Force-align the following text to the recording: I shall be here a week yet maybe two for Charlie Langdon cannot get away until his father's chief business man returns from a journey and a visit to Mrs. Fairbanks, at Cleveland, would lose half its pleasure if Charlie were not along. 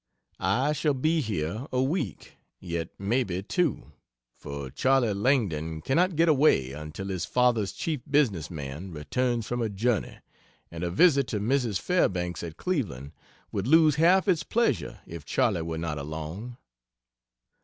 I 0.39 0.73
shall 0.73 0.95
be 0.95 1.21
here 1.21 1.67
a 1.71 1.79
week 1.83 2.37
yet 2.59 2.89
maybe 2.97 3.43
two 3.43 3.91
for 4.35 4.71
Charlie 4.71 5.13
Langdon 5.13 5.79
cannot 5.81 6.15
get 6.15 6.27
away 6.27 6.71
until 6.71 7.09
his 7.09 7.23
father's 7.25 7.71
chief 7.71 8.01
business 8.09 8.49
man 8.49 8.89
returns 8.89 9.45
from 9.45 9.61
a 9.61 9.69
journey 9.69 10.17
and 10.71 10.83
a 10.83 10.89
visit 10.89 11.27
to 11.27 11.39
Mrs. 11.39 11.79
Fairbanks, 11.79 12.41
at 12.41 12.57
Cleveland, 12.57 13.11
would 13.51 13.67
lose 13.67 13.97
half 13.97 14.27
its 14.27 14.41
pleasure 14.41 15.01
if 15.05 15.23
Charlie 15.23 15.61
were 15.61 15.77
not 15.77 15.99
along. 15.99 16.57